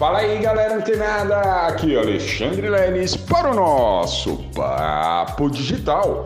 Fala 0.00 0.20
aí, 0.20 0.38
galera 0.38 0.76
antenada! 0.76 1.36
Aqui 1.66 1.94
Alexandre 1.94 2.70
Leles 2.70 3.14
para 3.14 3.50
o 3.50 3.54
nosso 3.54 4.38
Papo 4.54 5.50
Digital. 5.50 6.24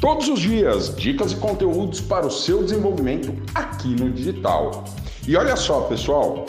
Todos 0.00 0.26
os 0.26 0.40
dias, 0.40 0.96
dicas 0.96 1.32
e 1.32 1.36
conteúdos 1.36 2.00
para 2.00 2.26
o 2.26 2.30
seu 2.30 2.62
desenvolvimento 2.62 3.30
aqui 3.54 3.88
no 3.88 4.10
digital. 4.10 4.84
E 5.28 5.36
olha 5.36 5.54
só, 5.54 5.82
pessoal, 5.82 6.46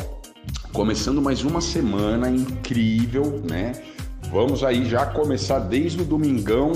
começando 0.72 1.22
mais 1.22 1.44
uma 1.44 1.60
semana 1.60 2.30
incrível, 2.30 3.42
né? 3.44 3.74
Vamos 4.32 4.64
aí 4.64 4.86
já 4.86 5.06
começar 5.06 5.60
desde 5.60 6.02
o 6.02 6.06
domingão 6.06 6.72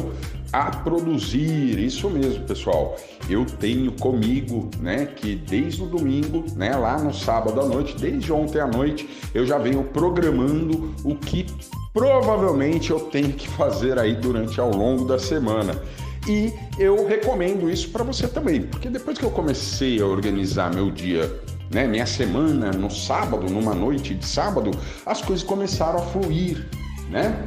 a 0.55 0.71
produzir. 0.71 1.77
Isso 1.77 2.09
mesmo, 2.09 2.45
pessoal. 2.45 2.95
Eu 3.29 3.45
tenho 3.45 3.91
comigo, 3.91 4.70
né, 4.79 5.05
que 5.05 5.35
desde 5.35 5.83
o 5.83 5.85
domingo, 5.85 6.45
né, 6.55 6.75
lá 6.75 6.97
no 6.97 7.13
sábado 7.13 7.59
à 7.59 7.65
noite, 7.65 7.95
desde 7.99 8.31
ontem 8.31 8.61
à 8.61 8.67
noite, 8.67 9.09
eu 9.33 9.45
já 9.45 9.57
venho 9.57 9.83
programando 9.83 10.93
o 11.03 11.15
que 11.15 11.45
provavelmente 11.94 12.91
eu 12.91 12.99
tenho 13.02 13.33
que 13.33 13.49
fazer 13.49 13.99
aí 13.99 14.16
durante 14.16 14.59
ao 14.59 14.71
longo 14.71 15.03
da 15.05 15.20
semana. 15.20 15.81
E 16.27 16.53
eu 16.80 17.05
recomendo 17.05 17.69
isso 17.69 17.89
para 17.89 18.03
você 18.03 18.27
também, 18.27 18.61
porque 18.61 18.89
depois 18.89 19.17
que 19.17 19.25
eu 19.25 19.31
comecei 19.31 20.02
a 20.02 20.05
organizar 20.05 20.73
meu 20.73 20.89
dia 20.89 21.39
né, 21.69 21.85
minha 21.85 22.05
semana 22.05 22.72
no 22.72 22.89
sábado, 22.89 23.49
numa 23.49 23.73
noite 23.73 24.16
de 24.16 24.25
sábado, 24.25 24.72
as 25.05 25.22
coisas 25.22 25.44
começaram 25.44 25.99
a 25.99 26.02
fluir, 26.02 26.66
né? 27.09 27.44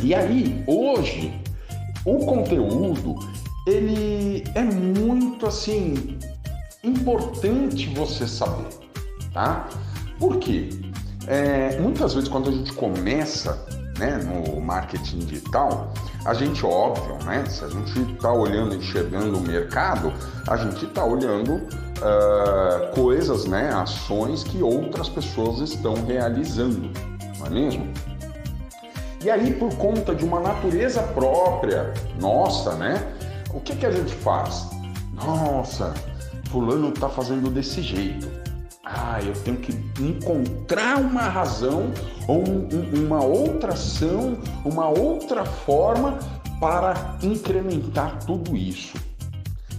E 0.00 0.14
aí, 0.14 0.62
hoje, 0.66 1.32
o 2.04 2.24
conteúdo, 2.24 3.14
ele 3.66 4.44
é 4.54 4.62
muito 4.62 5.46
assim 5.46 6.18
importante 6.82 7.88
você 7.94 8.26
saber, 8.26 8.68
tá? 9.32 9.68
Por 10.18 10.38
quê? 10.38 10.70
É, 11.26 11.78
muitas 11.78 12.14
vezes 12.14 12.28
quando 12.28 12.48
a 12.48 12.52
gente 12.52 12.72
começa 12.72 13.66
né, 13.98 14.16
no 14.16 14.60
marketing 14.60 15.18
digital, 15.18 15.92
a 16.24 16.32
gente, 16.32 16.64
óbvio, 16.64 17.18
né, 17.24 17.44
se 17.46 17.64
a 17.64 17.68
gente 17.68 18.00
está 18.12 18.32
olhando, 18.32 18.74
enxergando 18.74 19.36
o 19.36 19.40
mercado, 19.40 20.12
a 20.46 20.56
gente 20.56 20.84
está 20.84 21.04
olhando 21.04 21.54
uh, 21.54 22.94
coisas, 22.94 23.44
né, 23.44 23.70
ações 23.74 24.44
que 24.44 24.62
outras 24.62 25.08
pessoas 25.08 25.60
estão 25.60 25.94
realizando, 26.06 26.90
não 27.38 27.46
é 27.46 27.50
mesmo? 27.50 27.92
E 29.22 29.30
aí, 29.30 29.52
por 29.52 29.74
conta 29.76 30.14
de 30.14 30.24
uma 30.24 30.38
natureza 30.38 31.02
própria 31.02 31.92
nossa, 32.20 32.74
né? 32.76 33.12
O 33.52 33.60
que, 33.60 33.74
que 33.74 33.86
a 33.86 33.90
gente 33.90 34.14
faz? 34.14 34.68
Nossa, 35.12 35.92
fulano 36.50 36.90
está 36.90 37.08
fazendo 37.08 37.50
desse 37.50 37.82
jeito. 37.82 38.28
Ah, 38.84 39.18
eu 39.20 39.32
tenho 39.42 39.58
que 39.58 39.72
encontrar 40.00 40.98
uma 40.98 41.22
razão 41.22 41.92
ou 42.26 42.48
um, 42.48 42.68
um, 42.72 43.06
uma 43.06 43.22
outra 43.22 43.74
ação, 43.74 44.38
uma 44.64 44.88
outra 44.88 45.44
forma 45.44 46.18
para 46.60 47.18
incrementar 47.22 48.18
tudo 48.24 48.56
isso. 48.56 48.96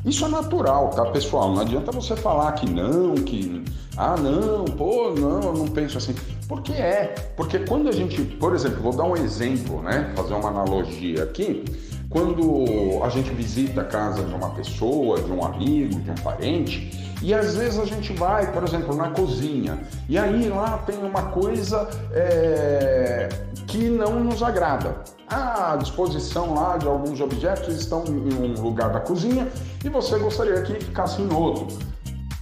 Isso 0.06 0.26
é 0.26 0.30
natural, 0.30 0.90
tá, 0.92 1.06
pessoal? 1.06 1.54
Não 1.54 1.62
adianta 1.62 1.92
você 1.92 2.16
falar 2.16 2.54
que 2.54 2.70
não, 2.70 3.16
que 3.16 3.64
ah, 3.98 4.16
não, 4.16 4.64
pô, 4.64 5.12
não, 5.12 5.42
eu 5.42 5.54
não 5.54 5.68
penso 5.68 5.98
assim. 5.98 6.16
Porque 6.48 6.72
é. 6.72 7.14
Porque 7.36 7.60
quando 7.60 7.90
a 7.90 7.92
gente, 7.92 8.22
por 8.22 8.56
exemplo, 8.56 8.82
vou 8.82 8.96
dar 8.96 9.04
um 9.04 9.16
exemplo, 9.16 9.82
né? 9.82 10.14
Fazer 10.16 10.34
uma 10.34 10.50
analogia 10.50 11.24
aqui. 11.24 11.66
Quando 12.10 12.66
a 13.04 13.10
gente 13.10 13.30
visita 13.32 13.82
a 13.82 13.84
casa 13.84 14.24
de 14.24 14.34
uma 14.34 14.50
pessoa, 14.52 15.22
de 15.22 15.32
um 15.32 15.44
amigo, 15.44 16.00
de 16.00 16.10
um 16.10 16.16
parente, 16.16 17.09
e 17.22 17.34
às 17.34 17.56
vezes 17.56 17.80
a 17.80 17.86
gente 17.86 18.14
vai, 18.14 18.52
por 18.52 18.64
exemplo, 18.64 18.96
na 18.96 19.10
cozinha, 19.10 19.80
e 20.08 20.18
aí 20.18 20.50
lá 20.50 20.78
tem 20.80 20.98
uma 20.98 21.24
coisa 21.24 21.90
é, 22.14 23.30
que 23.68 23.90
não 23.90 24.24
nos 24.24 24.42
agrada. 24.42 24.96
A 25.28 25.76
disposição 25.76 26.56
lá 26.56 26.78
de 26.78 26.88
alguns 26.88 27.22
objetos 27.22 27.76
estão 27.76 28.04
em 28.06 28.34
um 28.34 28.62
lugar 28.62 28.90
da 28.92 29.00
cozinha 29.00 29.48
e 29.84 29.90
você 29.90 30.18
gostaria 30.18 30.62
que 30.62 30.74
ficasse 30.74 31.22
em 31.22 31.32
outro. 31.32 31.78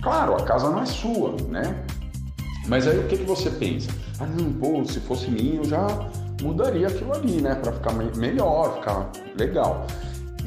Claro, 0.02 0.36
a 0.36 0.44
casa 0.44 0.70
não 0.70 0.82
é 0.82 0.86
sua, 0.86 1.36
né? 1.50 1.84
Mas 2.68 2.88
aí 2.88 3.00
o 3.00 3.08
que, 3.08 3.18
que 3.18 3.26
você 3.26 3.50
pensa? 3.50 3.90
Ah, 4.20 4.26
não, 4.26 4.54
pô, 4.54 4.86
se 4.86 5.00
fosse 5.02 5.30
minha 5.30 5.56
eu 5.56 5.66
já 5.66 5.88
mudaria 6.42 6.88
aquilo 6.88 7.14
ali, 7.14 7.42
né? 7.42 7.56
Para 7.56 7.72
ficar 7.74 7.94
melhor, 7.94 8.76
ficar 8.76 9.10
legal. 9.38 9.86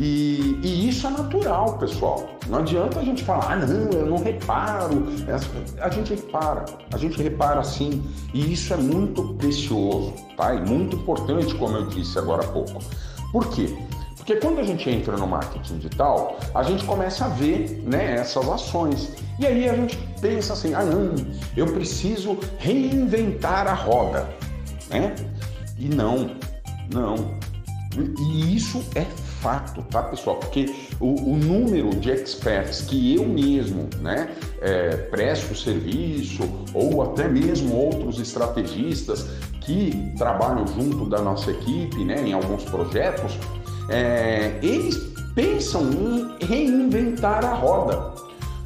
E, 0.03 0.59
e, 0.63 0.89
isso 0.89 1.07
é 1.07 1.11
natural, 1.11 1.77
pessoal. 1.77 2.31
Não 2.49 2.61
adianta 2.61 3.01
a 3.01 3.05
gente 3.05 3.23
falar, 3.23 3.53
ah, 3.53 3.57
não, 3.57 3.91
eu 3.91 4.07
não 4.07 4.17
reparo. 4.17 5.07
É, 5.29 5.83
a 5.83 5.91
gente 5.91 6.15
repara, 6.15 6.65
a 6.91 6.97
gente 6.97 7.23
repara 7.23 7.63
sim. 7.63 8.03
E 8.33 8.51
isso 8.51 8.73
é 8.73 8.79
muito 8.79 9.35
precioso, 9.35 10.15
tá? 10.39 10.55
E 10.55 10.61
muito 10.63 10.97
importante, 10.97 11.55
como 11.57 11.77
eu 11.77 11.87
disse 11.89 12.19
agora 12.19 12.43
há 12.43 12.49
pouco. 12.49 12.83
Por 13.31 13.47
quê? 13.51 13.77
Porque 14.17 14.37
quando 14.37 14.61
a 14.61 14.63
gente 14.63 14.89
entra 14.89 15.19
no 15.19 15.27
marketing 15.27 15.77
digital, 15.77 16.39
a 16.55 16.63
gente 16.63 16.83
começa 16.85 17.27
a 17.27 17.29
ver 17.29 17.83
né, 17.85 18.15
essas 18.15 18.49
ações. 18.49 19.13
E 19.39 19.47
aí 19.47 19.69
a 19.69 19.75
gente 19.75 19.99
pensa 20.19 20.55
assim, 20.55 20.73
ah 20.73 20.83
não, 20.83 21.15
eu 21.55 21.67
preciso 21.67 22.39
reinventar 22.59 23.67
a 23.67 23.75
roda. 23.75 24.27
Né? 24.89 25.15
E 25.79 25.91
não, 25.91 26.37
não. 26.91 27.39
E 27.97 28.57
isso 28.57 28.85
é 28.95 29.05
fato, 29.41 29.83
tá, 29.83 30.03
pessoal? 30.05 30.37
Porque 30.37 30.73
o, 31.01 31.33
o 31.33 31.37
número 31.37 31.91
de 31.91 32.11
experts 32.11 32.83
que 32.83 33.17
eu 33.17 33.27
mesmo, 33.27 33.89
né, 34.01 34.31
é, 34.61 34.97
presto 34.97 35.57
serviço 35.57 36.43
ou 36.73 37.03
até 37.03 37.27
mesmo 37.27 37.75
outros 37.75 38.21
estrategistas 38.21 39.27
que 39.61 40.13
trabalham 40.17 40.67
junto 40.69 41.07
da 41.07 41.21
nossa 41.21 41.51
equipe, 41.51 42.05
né, 42.05 42.23
em 42.23 42.33
alguns 42.33 42.65
projetos, 42.65 43.37
é, 43.89 44.59
eles 44.63 44.97
pensam 45.35 45.91
em 45.91 46.45
reinventar 46.45 47.45
a 47.45 47.55
roda. 47.55 48.15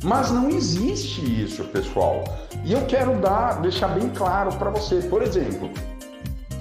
Mas 0.03 0.31
não 0.31 0.51
existe 0.51 1.23
isso, 1.43 1.65
pessoal. 1.65 2.25
E 2.63 2.75
eu 2.75 2.85
quero 2.85 3.19
dar, 3.21 3.63
deixar 3.63 3.89
bem 3.89 4.11
claro 4.11 4.53
para 4.57 4.69
você. 4.69 4.97
Por 4.97 5.23
exemplo, 5.23 5.71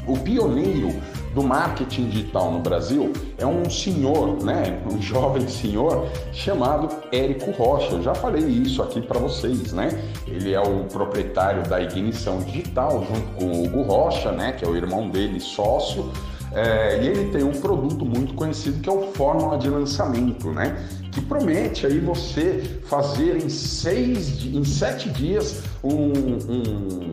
o 0.07 0.17
pioneiro 0.17 0.93
do 1.33 1.43
marketing 1.43 2.09
digital 2.09 2.51
no 2.51 2.59
Brasil 2.59 3.11
é 3.37 3.45
um 3.45 3.69
senhor, 3.69 4.43
né, 4.43 4.81
um 4.89 4.99
jovem 5.01 5.47
senhor 5.47 6.07
chamado 6.31 6.89
Érico 7.11 7.51
Rocha. 7.51 7.95
Eu 7.95 8.01
já 8.01 8.13
falei 8.13 8.43
isso 8.43 8.81
aqui 8.81 9.01
para 9.01 9.19
vocês, 9.19 9.73
né? 9.73 9.89
Ele 10.27 10.53
é 10.53 10.61
o 10.61 10.85
proprietário 10.85 11.63
da 11.63 11.81
Ignição 11.81 12.39
Digital 12.41 13.05
junto 13.05 13.27
com 13.39 13.45
o 13.45 13.65
Hugo 13.65 13.81
Rocha, 13.81 14.31
né, 14.31 14.53
que 14.53 14.63
é 14.63 14.67
o 14.67 14.75
irmão 14.75 15.09
dele, 15.09 15.39
sócio. 15.39 16.11
É, 16.55 17.01
e 17.01 17.07
ele 17.07 17.31
tem 17.31 17.43
um 17.43 17.51
produto 17.51 18.05
muito 18.05 18.35
conhecido 18.35 18.79
que 18.79 18.87
é 18.87 18.91
o 18.91 19.11
Fórmula 19.13 19.57
de 19.57 19.67
Lançamento, 19.67 20.51
né? 20.51 20.87
Que 21.11 21.19
promete 21.19 21.87
aí 21.87 21.99
você 21.99 22.79
fazer 22.85 23.43
em 23.43 23.49
seis, 23.49 24.45
em 24.45 24.63
sete 24.63 25.09
dias 25.09 25.63
um, 25.83 25.95
um, 25.95 27.11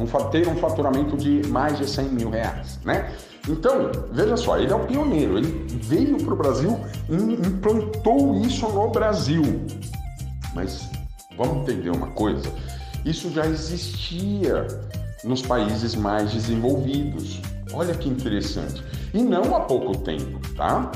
um, 0.00 0.30
ter 0.32 0.48
um 0.48 0.56
faturamento 0.56 1.16
de 1.16 1.46
mais 1.46 1.78
de 1.78 1.88
100 1.88 2.04
mil 2.06 2.30
reais, 2.30 2.80
né? 2.84 3.12
Então, 3.48 3.90
veja 4.12 4.36
só, 4.36 4.58
ele 4.58 4.72
é 4.72 4.76
o 4.76 4.86
pioneiro, 4.86 5.36
ele 5.36 5.66
veio 5.82 6.16
para 6.18 6.32
o 6.32 6.36
Brasil 6.36 6.78
e 7.08 7.14
implantou 7.14 8.40
isso 8.40 8.68
no 8.68 8.88
Brasil. 8.90 9.42
Mas 10.54 10.88
vamos 11.36 11.62
entender 11.62 11.90
uma 11.90 12.08
coisa: 12.08 12.48
isso 13.04 13.30
já 13.32 13.44
existia 13.46 14.66
nos 15.24 15.42
países 15.42 15.94
mais 15.94 16.32
desenvolvidos. 16.32 17.40
Olha 17.72 17.94
que 17.94 18.08
interessante. 18.08 18.82
E 19.12 19.22
não 19.22 19.56
há 19.56 19.60
pouco 19.60 19.96
tempo, 19.98 20.38
tá? 20.54 20.92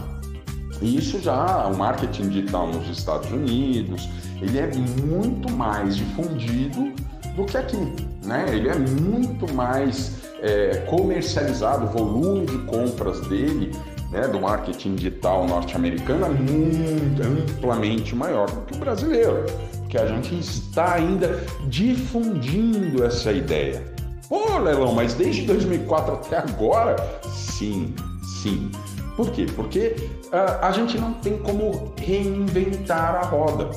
Isso 0.81 1.19
já, 1.21 1.67
o 1.67 1.77
marketing 1.77 2.28
digital 2.28 2.69
nos 2.69 2.89
Estados 2.89 3.31
Unidos, 3.31 4.09
ele 4.41 4.59
é 4.59 4.71
muito 5.03 5.51
mais 5.51 5.97
difundido 5.97 6.93
do 7.34 7.45
que 7.45 7.57
aqui, 7.57 7.78
né? 8.27 8.47
Ele 8.49 8.69
é 8.69 8.75
muito 8.75 9.53
mais 9.55 10.23
é, 10.43 10.84
comercializado, 10.89 11.87
o 11.87 11.89
volume 11.89 12.47
de 12.47 12.59
compras 12.67 13.21
dele, 13.28 13.73
né, 14.11 14.28
do 14.28 14.41
marketing 14.41 14.95
digital 14.95 15.47
norte-americano 15.47 16.27
é 16.27 16.28
muito 16.28 17.23
amplamente 17.23 18.15
maior 18.15 18.51
do 18.51 18.61
que 18.63 18.75
o 18.75 18.78
brasileiro, 18.78 19.45
que 19.89 19.99
a 19.99 20.07
gente 20.07 20.39
está 20.39 20.95
ainda 20.95 21.45
difundindo 21.69 23.05
essa 23.05 23.33
ideia. 23.33 23.83
Pô, 24.29 24.59
Lelão, 24.59 24.93
mas 24.93 25.15
desde 25.15 25.43
2004 25.43 26.15
até 26.15 26.39
agora? 26.39 26.97
Sim, 27.33 27.95
sim. 28.43 28.71
Por 29.17 29.31
quê? 29.31 29.47
Porque 29.55 29.97
uh, 30.27 30.65
a 30.65 30.71
gente 30.72 30.99
não 30.99 31.15
tem 31.15 31.39
como 31.39 31.95
reinventar 31.97 33.15
a 33.15 33.22
roda. 33.22 33.71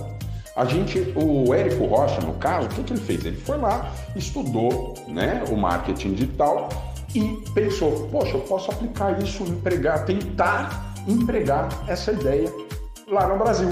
A 0.59 0.65
gente, 0.65 0.99
o 1.15 1.53
Érico 1.53 1.85
Rocha, 1.85 2.19
no 2.19 2.33
caso, 2.33 2.67
o 2.67 2.69
que, 2.69 2.83
que 2.83 2.91
ele 2.91 2.99
fez? 2.99 3.23
Ele 3.23 3.37
foi 3.37 3.57
lá, 3.57 3.93
estudou 4.13 4.93
né, 5.07 5.41
o 5.49 5.55
marketing 5.55 6.15
digital 6.15 6.67
e 7.15 7.41
pensou, 7.53 8.09
poxa, 8.11 8.35
eu 8.35 8.41
posso 8.41 8.69
aplicar 8.69 9.23
isso, 9.23 9.41
empregar, 9.43 10.03
tentar 10.03 10.95
empregar 11.07 11.69
essa 11.87 12.11
ideia 12.11 12.53
lá 13.07 13.25
no 13.29 13.37
Brasil. 13.37 13.69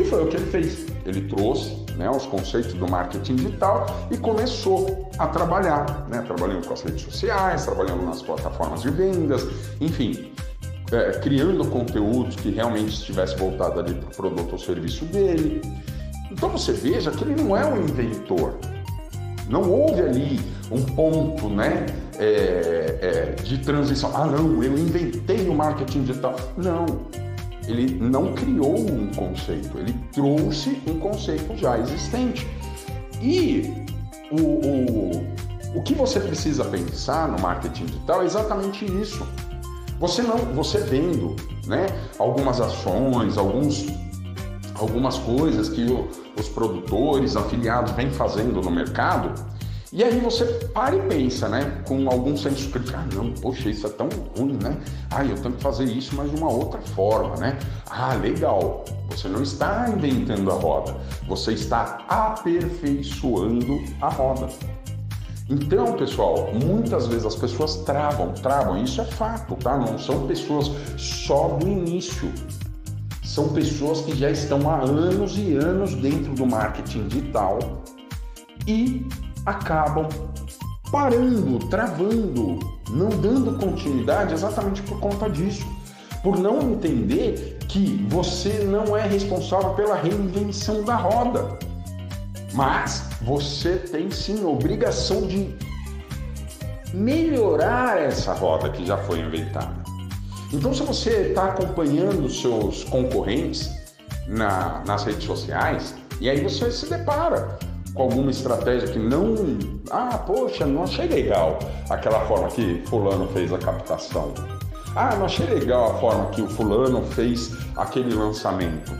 E 0.00 0.04
foi 0.04 0.24
o 0.24 0.26
que 0.26 0.34
ele 0.34 0.46
fez. 0.46 0.86
Ele 1.04 1.28
trouxe 1.28 1.86
né, 1.96 2.10
os 2.10 2.26
conceitos 2.26 2.74
do 2.74 2.90
marketing 2.90 3.36
digital 3.36 3.86
e 4.10 4.16
começou 4.16 5.08
a 5.20 5.28
trabalhar, 5.28 6.08
né, 6.08 6.22
trabalhando 6.22 6.66
com 6.66 6.74
as 6.74 6.82
redes 6.82 7.02
sociais, 7.02 7.64
trabalhando 7.64 8.04
nas 8.04 8.20
plataformas 8.20 8.82
de 8.82 8.90
vendas, 8.90 9.46
enfim, 9.80 10.32
é, 10.90 11.12
criando 11.20 11.64
conteúdos 11.70 12.34
que 12.34 12.50
realmente 12.50 12.94
estivesse 12.94 13.36
voltado 13.36 13.78
ali 13.78 13.94
para 13.94 14.08
o 14.08 14.16
produto 14.16 14.54
ou 14.54 14.58
serviço 14.58 15.04
dele. 15.04 15.62
Então 16.30 16.48
você 16.50 16.72
veja 16.72 17.10
que 17.10 17.24
ele 17.24 17.40
não 17.40 17.56
é 17.56 17.64
um 17.66 17.82
inventor. 17.82 18.58
Não 19.48 19.70
houve 19.70 20.00
ali 20.00 20.40
um 20.70 20.82
ponto 20.82 21.48
né, 21.48 21.86
é, 22.18 22.98
é, 23.36 23.42
de 23.42 23.58
transição. 23.58 24.10
Ah, 24.14 24.26
não, 24.26 24.62
eu 24.62 24.76
inventei 24.76 25.48
o 25.48 25.54
marketing 25.54 26.02
digital. 26.02 26.34
Não, 26.56 26.86
ele 27.66 27.98
não 28.00 28.32
criou 28.32 28.78
um 28.78 29.10
conceito, 29.12 29.78
ele 29.78 29.94
trouxe 30.12 30.80
um 30.86 30.98
conceito 30.98 31.56
já 31.56 31.78
existente. 31.78 32.46
E 33.20 33.84
o, 34.30 34.40
o, 34.40 35.26
o 35.78 35.82
que 35.82 35.94
você 35.94 36.20
precisa 36.20 36.64
pensar 36.64 37.28
no 37.28 37.40
marketing 37.40 37.86
digital 37.86 38.22
é 38.22 38.24
exatamente 38.24 38.84
isso. 38.84 39.26
Você 39.98 40.22
não, 40.22 40.36
você 40.36 40.78
vendo, 40.78 41.34
né, 41.66 41.86
algumas 42.18 42.60
ações, 42.60 43.38
alguns, 43.38 43.86
algumas 44.78 45.18
coisas 45.18 45.68
que 45.68 45.84
o, 45.84 46.08
os 46.38 46.48
produtores, 46.48 47.36
afiliados 47.36 47.92
vêm 47.92 48.10
fazendo 48.10 48.60
no 48.60 48.70
mercado, 48.70 49.34
e 49.92 50.02
aí 50.02 50.18
você 50.18 50.44
para 50.74 50.96
e 50.96 51.00
pensa, 51.08 51.48
né? 51.48 51.80
Com 51.86 52.10
algum 52.10 52.36
senso 52.36 52.68
crítico, 52.70 52.98
ah 52.98 53.06
não, 53.14 53.32
poxa, 53.32 53.70
isso 53.70 53.86
é 53.86 53.90
tão 53.90 54.08
ruim, 54.36 54.58
né? 54.60 54.76
Ah, 55.10 55.24
eu 55.24 55.36
tenho 55.36 55.54
que 55.54 55.62
fazer 55.62 55.84
isso, 55.84 56.14
mas 56.16 56.30
de 56.30 56.36
uma 56.36 56.50
outra 56.50 56.80
forma, 56.80 57.36
né? 57.36 57.56
Ah, 57.88 58.14
legal. 58.14 58.84
Você 59.10 59.28
não 59.28 59.42
está 59.42 59.88
inventando 59.88 60.50
a 60.50 60.54
roda, 60.54 60.96
você 61.28 61.52
está 61.52 62.04
aperfeiçoando 62.08 63.80
a 64.02 64.08
roda. 64.08 64.48
Então, 65.48 65.92
pessoal, 65.92 66.50
muitas 66.52 67.06
vezes 67.06 67.24
as 67.24 67.36
pessoas 67.36 67.76
travam, 67.76 68.32
travam, 68.32 68.82
isso 68.82 69.00
é 69.00 69.04
fato, 69.04 69.54
tá? 69.54 69.78
Não 69.78 69.96
são 69.96 70.26
pessoas 70.26 70.72
só 70.98 71.48
do 71.50 71.68
início. 71.68 72.32
São 73.36 73.50
pessoas 73.50 74.00
que 74.00 74.16
já 74.16 74.30
estão 74.30 74.66
há 74.66 74.80
anos 74.80 75.36
e 75.36 75.56
anos 75.56 75.94
dentro 75.94 76.32
do 76.32 76.46
marketing 76.46 77.06
digital 77.06 77.58
e 78.66 79.06
acabam 79.44 80.08
parando, 80.90 81.58
travando, 81.68 82.58
não 82.88 83.10
dando 83.10 83.58
continuidade 83.58 84.32
exatamente 84.32 84.80
por 84.84 84.98
conta 85.00 85.28
disso. 85.28 85.66
Por 86.22 86.38
não 86.38 86.62
entender 86.62 87.58
que 87.68 88.06
você 88.08 88.64
não 88.64 88.96
é 88.96 89.06
responsável 89.06 89.74
pela 89.74 89.96
reinvenção 89.96 90.82
da 90.82 90.96
roda. 90.96 91.58
Mas 92.54 93.06
você 93.20 93.76
tem 93.76 94.10
sim 94.10 94.46
obrigação 94.46 95.26
de 95.26 95.54
melhorar 96.94 98.00
essa 98.00 98.32
roda 98.32 98.70
que 98.70 98.86
já 98.86 98.96
foi 98.96 99.20
inventada. 99.20 99.85
Então, 100.52 100.72
se 100.72 100.82
você 100.82 101.28
está 101.28 101.46
acompanhando 101.46 102.28
seus 102.30 102.84
concorrentes 102.84 103.70
na, 104.26 104.82
nas 104.86 105.04
redes 105.04 105.24
sociais, 105.24 105.94
e 106.20 106.30
aí 106.30 106.40
você 106.40 106.70
se 106.70 106.88
depara 106.88 107.58
com 107.94 108.02
alguma 108.02 108.30
estratégia 108.30 108.88
que 108.88 108.98
não. 108.98 109.34
Ah, 109.90 110.18
poxa, 110.18 110.66
não 110.66 110.84
achei 110.84 111.08
legal 111.08 111.58
aquela 111.90 112.20
forma 112.26 112.48
que 112.48 112.82
Fulano 112.86 113.26
fez 113.28 113.52
a 113.52 113.58
captação. 113.58 114.32
Ah, 114.94 115.14
não 115.16 115.26
achei 115.26 115.46
legal 115.46 115.92
a 115.92 115.94
forma 115.98 116.26
que 116.26 116.42
o 116.42 116.48
Fulano 116.48 117.02
fez 117.02 117.52
aquele 117.76 118.14
lançamento. 118.14 118.92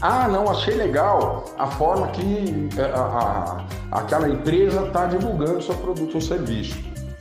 Ah, 0.00 0.28
não, 0.28 0.50
achei 0.50 0.74
legal 0.74 1.44
a 1.58 1.66
forma 1.66 2.08
que 2.08 2.68
é, 2.78 2.84
a, 2.94 3.66
a, 3.90 3.98
aquela 3.98 4.28
empresa 4.28 4.86
está 4.86 5.06
divulgando 5.06 5.62
seu 5.62 5.74
produto 5.74 6.14
ou 6.14 6.20
serviço. 6.20 6.78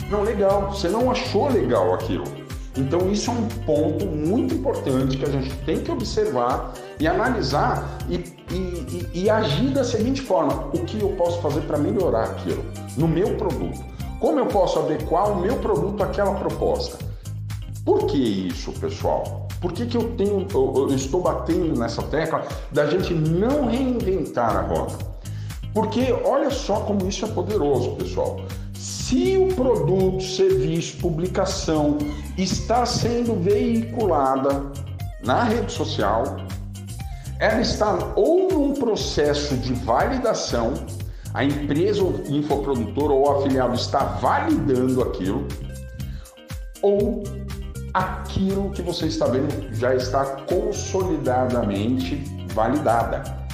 Não, 0.09 0.21
legal, 0.23 0.71
você 0.71 0.87
não 0.89 1.09
achou 1.09 1.49
legal 1.49 1.93
aquilo. 1.93 2.25
Então, 2.77 3.09
isso 3.09 3.31
é 3.31 3.33
um 3.33 3.47
ponto 3.65 4.05
muito 4.05 4.53
importante 4.53 5.17
que 5.17 5.25
a 5.25 5.29
gente 5.29 5.55
tem 5.65 5.79
que 5.79 5.89
observar 5.89 6.73
e 6.99 7.07
analisar 7.07 7.97
e, 8.09 8.15
e, 8.51 8.55
e, 9.13 9.23
e 9.23 9.29
agir 9.29 9.69
da 9.69 9.83
seguinte 9.83 10.21
forma: 10.21 10.67
o 10.73 10.85
que 10.85 11.01
eu 11.01 11.09
posso 11.15 11.41
fazer 11.41 11.61
para 11.61 11.77
melhorar 11.77 12.23
aquilo 12.23 12.65
no 12.97 13.07
meu 13.07 13.35
produto? 13.37 13.83
Como 14.19 14.39
eu 14.39 14.45
posso 14.47 14.79
adequar 14.79 15.31
o 15.31 15.39
meu 15.39 15.57
produto 15.57 16.03
àquela 16.03 16.33
proposta? 16.35 16.97
Por 17.85 18.07
que 18.07 18.17
isso, 18.17 18.71
pessoal? 18.73 19.47
Por 19.61 19.71
que, 19.71 19.85
que 19.85 19.95
eu, 19.95 20.15
tenho, 20.15 20.47
eu, 20.53 20.87
eu 20.89 20.95
estou 20.95 21.21
batendo 21.21 21.79
nessa 21.79 22.01
tecla 22.03 22.45
da 22.71 22.87
gente 22.87 23.13
não 23.13 23.67
reinventar 23.67 24.57
a 24.57 24.61
roda? 24.61 24.97
Porque 25.73 26.13
olha 26.23 26.49
só 26.49 26.81
como 26.81 27.07
isso 27.07 27.25
é 27.25 27.27
poderoso, 27.27 27.91
pessoal. 27.95 28.37
Se 29.07 29.37
o 29.37 29.53
produto, 29.53 30.19
serviço, 30.23 30.97
publicação 30.97 31.99
está 32.39 32.87
sendo 32.87 33.35
veiculada 33.39 34.65
na 35.23 35.43
rede 35.43 35.71
social, 35.71 36.23
ela 37.39 37.61
está 37.61 38.13
ou 38.15 38.51
num 38.51 38.73
processo 38.73 39.55
de 39.57 39.73
validação, 39.73 40.73
a 41.35 41.43
empresa, 41.43 42.03
o 42.03 42.23
infoprodutor 42.27 43.11
ou 43.11 43.37
afiliado 43.37 43.75
está 43.75 44.05
validando 44.05 45.03
aquilo, 45.03 45.47
ou 46.81 47.23
aquilo 47.93 48.71
que 48.71 48.81
você 48.81 49.05
está 49.05 49.27
vendo 49.27 49.71
já 49.75 49.93
está 49.93 50.25
consolidadamente 50.47 52.23
validada. 52.55 53.44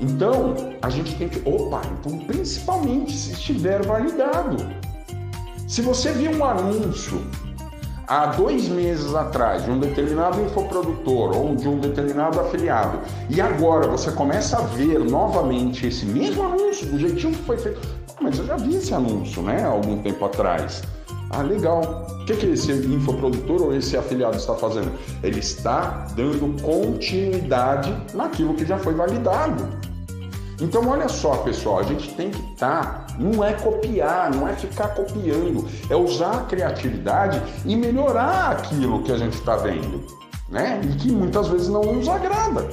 Então, 0.00 0.54
a 0.80 0.90
gente 0.90 1.16
tem 1.16 1.28
que. 1.28 1.40
Opa, 1.48 1.82
então, 1.98 2.18
principalmente 2.20 3.12
se 3.12 3.32
estiver 3.32 3.84
validado. 3.84 4.56
Se 5.66 5.82
você 5.82 6.12
viu 6.12 6.30
um 6.32 6.44
anúncio 6.44 7.22
há 8.06 8.26
dois 8.26 8.68
meses 8.68 9.14
atrás 9.14 9.64
de 9.64 9.70
um 9.70 9.78
determinado 9.78 10.40
infoprodutor 10.40 11.36
ou 11.36 11.54
de 11.54 11.68
um 11.68 11.78
determinado 11.78 12.40
afiliado 12.40 13.00
e 13.28 13.38
agora 13.38 13.86
você 13.86 14.10
começa 14.12 14.56
a 14.56 14.62
ver 14.62 14.98
novamente 15.00 15.86
esse 15.86 16.06
mesmo 16.06 16.42
anúncio 16.42 16.86
do 16.86 16.98
jeitinho 16.98 17.34
que 17.34 17.42
foi 17.42 17.58
feito, 17.58 17.80
mas 18.18 18.38
eu 18.38 18.46
já 18.46 18.56
vi 18.56 18.76
esse 18.76 18.94
anúncio, 18.94 19.42
né, 19.42 19.62
algum 19.62 20.00
tempo 20.00 20.24
atrás. 20.24 20.82
Ah, 21.30 21.42
legal. 21.42 22.06
O 22.22 22.24
que, 22.24 22.34
que 22.34 22.46
esse 22.46 22.72
infoprodutor 22.72 23.60
ou 23.60 23.74
esse 23.74 23.96
afiliado 23.96 24.36
está 24.36 24.54
fazendo? 24.54 24.90
Ele 25.22 25.40
está 25.40 26.06
dando 26.16 26.60
continuidade 26.62 27.94
naquilo 28.14 28.54
que 28.54 28.64
já 28.64 28.78
foi 28.78 28.94
validado. 28.94 29.68
Então, 30.60 30.88
olha 30.88 31.08
só, 31.08 31.36
pessoal, 31.36 31.78
a 31.78 31.82
gente 31.84 32.12
tem 32.14 32.30
que 32.30 32.52
estar, 32.52 33.06
tá, 33.06 33.06
não 33.18 33.44
é 33.44 33.52
copiar, 33.52 34.30
não 34.34 34.48
é 34.48 34.54
ficar 34.54 34.88
copiando, 34.88 35.68
é 35.88 35.94
usar 35.94 36.32
a 36.32 36.44
criatividade 36.44 37.40
e 37.64 37.76
melhorar 37.76 38.52
aquilo 38.52 39.02
que 39.04 39.12
a 39.12 39.16
gente 39.16 39.34
está 39.34 39.56
vendo, 39.56 40.04
né? 40.48 40.80
E 40.82 40.96
que 40.96 41.12
muitas 41.12 41.46
vezes 41.46 41.68
não 41.68 41.82
nos 41.82 42.08
agrada. 42.08 42.68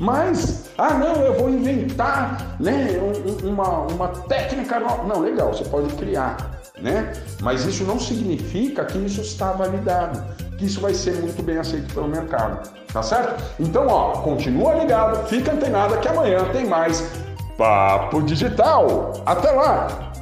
Mas, 0.00 0.63
ah, 0.76 0.94
não, 0.94 1.16
eu 1.22 1.34
vou 1.34 1.48
inventar, 1.48 2.56
né, 2.58 2.98
uma, 3.44 3.80
uma 3.86 4.08
técnica 4.08 4.80
nova. 4.80 5.04
Não, 5.04 5.20
legal, 5.20 5.54
você 5.54 5.64
pode 5.64 5.92
criar, 5.94 6.36
né? 6.80 7.12
Mas 7.40 7.64
isso 7.64 7.84
não 7.84 7.98
significa 7.98 8.84
que 8.84 8.98
isso 8.98 9.20
está 9.20 9.52
validado, 9.52 10.22
que 10.58 10.66
isso 10.66 10.80
vai 10.80 10.92
ser 10.92 11.14
muito 11.14 11.42
bem 11.42 11.58
aceito 11.58 11.94
pelo 11.94 12.08
mercado, 12.08 12.68
tá 12.92 13.02
certo? 13.02 13.42
Então, 13.60 13.86
ó, 13.86 14.12
continua 14.22 14.74
ligado, 14.74 15.26
fica 15.28 15.52
antenado 15.52 15.96
que 15.98 16.08
amanhã 16.08 16.44
tem 16.52 16.66
mais 16.66 17.08
Papo 17.56 18.20
Digital. 18.22 19.12
Até 19.24 19.50
lá! 19.52 20.13